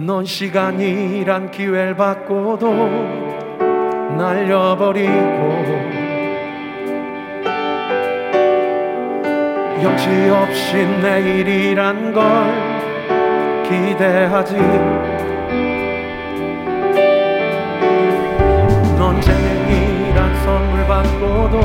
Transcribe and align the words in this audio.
넌 0.00 0.24
시간이란 0.24 1.50
기회를 1.50 1.96
받고도 1.96 2.72
날려버리고 4.16 5.10
여지없이 9.82 10.86
내일이란 11.02 12.12
걸 12.14 12.22
기대하지. 13.64 14.54
넌 18.96 19.20
재능이란 19.20 20.36
선물 20.44 20.86
받고도 20.86 21.60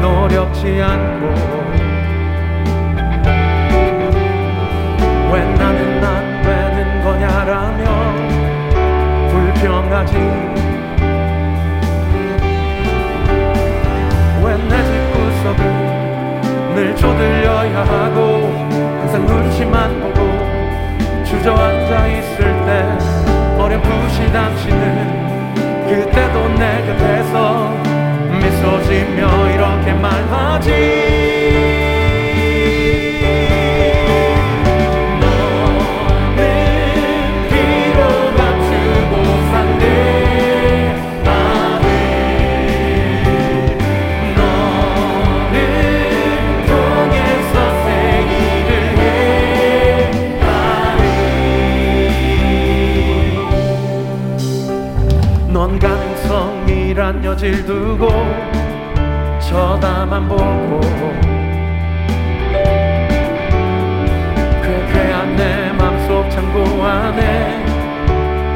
노력지 0.00 0.80
않고 0.80 1.87
넌 55.58 55.78
가능성이란 55.78 57.24
여질 57.24 57.64
두고 57.64 58.08
쳐다만 59.48 60.28
보고 60.28 60.80
쾌쾌한 64.62 65.36
내 65.36 65.72
맘속 65.72 66.28
창고 66.30 66.84
안에 66.84 67.64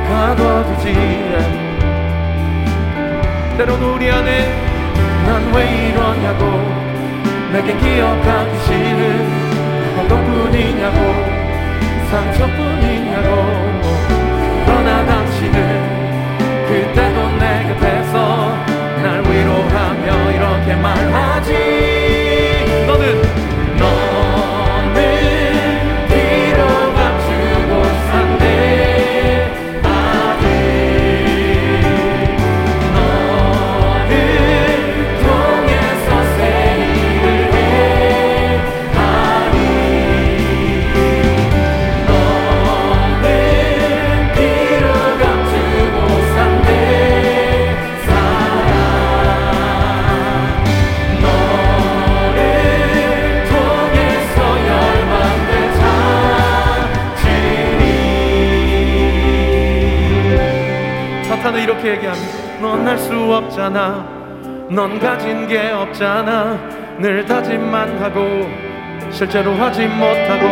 가둬두지 0.07 0.93
때론 3.57 3.83
우리 3.83 4.11
안에 4.11 4.49
난 5.27 5.53
왜 5.55 5.89
이러냐고 5.89 6.45
내게 7.53 7.75
기억하기 7.79 8.59
싫은 8.61 9.97
허공뿐이냐고 9.97 10.99
상처뿐이냐고 12.11 13.62
없잖아. 63.53 64.05
넌 64.71 64.99
가진 64.99 65.47
게 65.47 65.73
없잖아. 65.73 66.59
늘 66.99 67.23
다짐만 67.27 67.99
하고 68.03 68.49
실제로 69.11 69.53
하지 69.55 69.87
못하고 69.87 70.49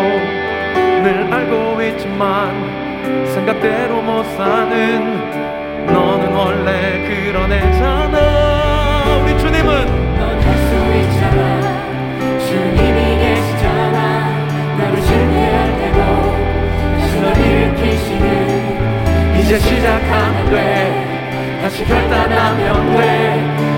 늘 1.02 1.26
알고 1.32 1.80
있지만 1.82 2.50
생각대로 3.26 4.02
못 4.02 4.22
사는 4.36 5.86
너는 5.86 6.32
원래 6.34 7.08
그런 7.08 7.50
애잖아. 7.50 9.22
우리 9.24 9.38
주님은 9.38 9.86
넌 10.18 10.38
할 10.40 10.60
수 10.60 10.74
있잖아. 11.00 11.40
주님이 12.38 12.98
계시잖아. 13.18 13.98
나를 14.76 15.00
실패할 15.00 15.58
때도 15.78 15.98
다시 17.00 17.12
널 17.20 17.24
일으키시는 17.38 18.26
이제 19.40 19.58
시작하면 19.58 20.36
돼 20.50 20.58
다시 21.60 21.84
결단하면 21.84 22.96
돼 22.96 23.69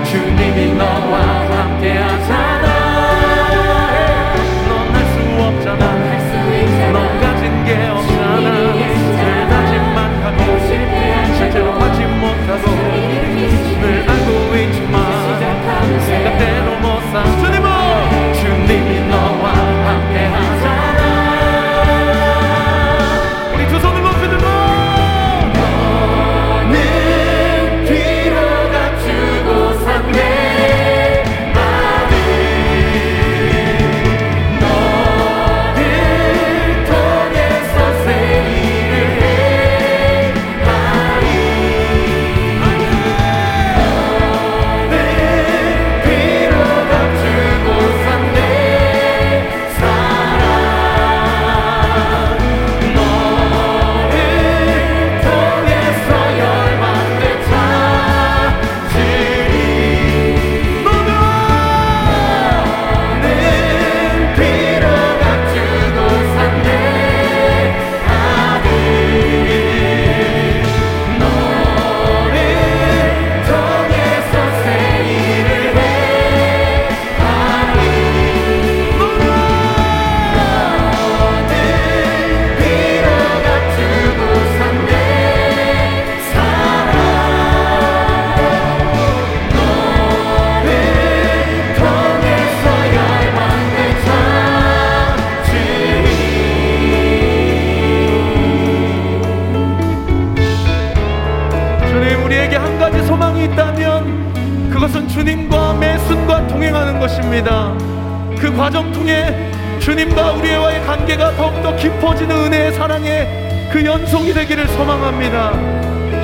그 108.43 108.53
과정 108.57 108.91
통해 108.91 109.33
주님과 109.79 110.33
우리와의 110.33 110.85
관계가 110.85 111.37
더욱더 111.37 111.73
깊어지는 111.77 112.35
은혜의 112.35 112.73
사랑의 112.73 113.69
그 113.71 113.85
연속이 113.85 114.33
되기를 114.33 114.67
소망합니다. 114.67 115.53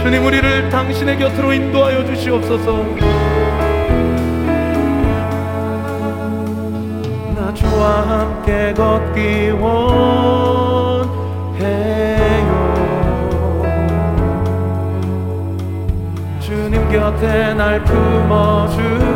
주님 0.04 0.26
우리를 0.26 0.68
당신의 0.70 1.18
곁으로 1.18 1.54
인도하여 1.54 2.06
주시옵소서. 2.06 2.84
나 7.38 7.54
주와 7.54 8.02
함께 8.10 8.74
걷기 8.74 9.52
원해요. 9.52 9.80
주님 16.42 16.92
곁에 16.92 17.54
날 17.54 17.82
품어주 17.86 19.09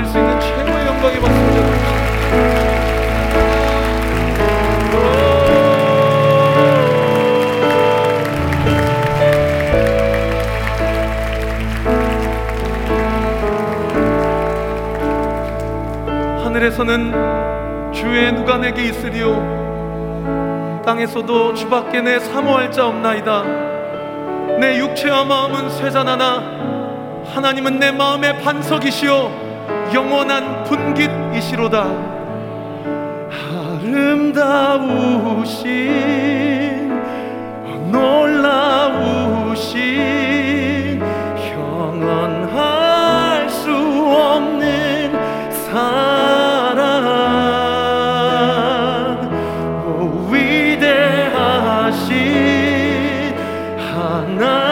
돌리는 0.00 0.08
거 0.08 0.08
우리가 0.08 0.08
할수 0.08 0.18
있는 0.18 0.40
최고의 0.40 0.86
영광의 0.86 1.20
박수 1.20 1.38
올려드립시다. 1.40 2.00
하늘에서는 16.44 17.92
주의 17.92 18.32
누가 18.32 18.56
내게 18.56 18.84
있으리요 18.86 19.60
땅에서도 20.84 21.54
주밖에 21.54 22.00
내 22.00 22.18
사모할 22.18 22.72
자 22.72 22.86
없나이다. 22.86 23.42
내 24.58 24.78
육체와 24.78 25.24
마음은 25.24 25.70
쇠잔하나 25.70 26.58
하나님은 27.32 27.78
내 27.78 27.92
마음의 27.92 28.42
반석이시요 28.42 29.49
영원한 29.92 30.64
분깃이시로다. 30.64 31.84
아름다우신 33.82 34.70
놀라우신 37.90 39.70
형언할 41.52 43.48
수 43.48 43.70
없는 43.70 45.12
사랑. 45.50 46.90
오 49.86 50.28
위대하신 50.30 51.34
하나님 53.76 54.69